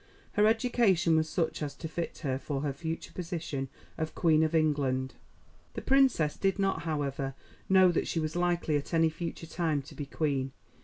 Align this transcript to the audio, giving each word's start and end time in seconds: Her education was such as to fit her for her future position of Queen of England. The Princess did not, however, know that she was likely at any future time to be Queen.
Her 0.31 0.47
education 0.47 1.15
was 1.15 1.29
such 1.29 1.61
as 1.61 1.75
to 1.75 1.87
fit 1.87 2.17
her 2.23 2.39
for 2.39 2.61
her 2.61 2.73
future 2.73 3.11
position 3.13 3.69
of 3.99 4.15
Queen 4.15 4.41
of 4.41 4.55
England. 4.55 5.13
The 5.75 5.83
Princess 5.83 6.37
did 6.37 6.57
not, 6.57 6.81
however, 6.81 7.35
know 7.69 7.91
that 7.91 8.07
she 8.07 8.19
was 8.19 8.35
likely 8.35 8.77
at 8.77 8.95
any 8.95 9.09
future 9.11 9.45
time 9.45 9.83
to 9.83 9.93
be 9.93 10.07
Queen. 10.07 10.53